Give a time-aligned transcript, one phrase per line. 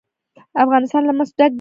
[0.63, 1.49] افغانستان له مس ډک دی.